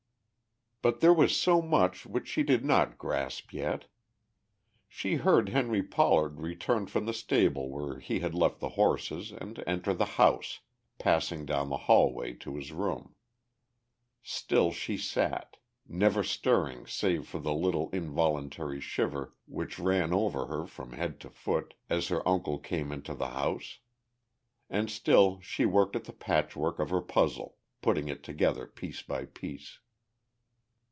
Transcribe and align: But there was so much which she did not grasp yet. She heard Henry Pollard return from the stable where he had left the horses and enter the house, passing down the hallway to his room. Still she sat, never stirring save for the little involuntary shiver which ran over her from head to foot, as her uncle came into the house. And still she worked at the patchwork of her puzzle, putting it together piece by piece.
But 0.83 0.99
there 0.99 1.13
was 1.13 1.37
so 1.37 1.61
much 1.61 2.07
which 2.07 2.27
she 2.27 2.41
did 2.41 2.65
not 2.65 2.97
grasp 2.97 3.53
yet. 3.53 3.85
She 4.87 5.17
heard 5.17 5.49
Henry 5.49 5.83
Pollard 5.83 6.39
return 6.39 6.87
from 6.87 7.05
the 7.05 7.13
stable 7.13 7.69
where 7.69 7.99
he 7.99 8.21
had 8.21 8.33
left 8.33 8.59
the 8.59 8.69
horses 8.69 9.31
and 9.31 9.63
enter 9.67 9.93
the 9.93 10.17
house, 10.17 10.61
passing 10.97 11.45
down 11.45 11.69
the 11.69 11.77
hallway 11.85 12.33
to 12.33 12.55
his 12.55 12.71
room. 12.71 13.13
Still 14.23 14.71
she 14.71 14.97
sat, 14.97 15.57
never 15.87 16.23
stirring 16.23 16.87
save 16.87 17.27
for 17.27 17.37
the 17.37 17.53
little 17.53 17.91
involuntary 17.91 18.81
shiver 18.81 19.35
which 19.45 19.77
ran 19.77 20.11
over 20.11 20.47
her 20.47 20.65
from 20.65 20.93
head 20.93 21.19
to 21.19 21.29
foot, 21.29 21.75
as 21.91 22.07
her 22.07 22.27
uncle 22.27 22.57
came 22.57 22.91
into 22.91 23.13
the 23.13 23.29
house. 23.29 23.77
And 24.67 24.89
still 24.89 25.39
she 25.41 25.63
worked 25.63 25.95
at 25.95 26.05
the 26.05 26.11
patchwork 26.11 26.79
of 26.79 26.89
her 26.89 27.01
puzzle, 27.01 27.57
putting 27.83 28.07
it 28.07 28.23
together 28.23 28.65
piece 28.65 29.03
by 29.03 29.25
piece. 29.25 29.77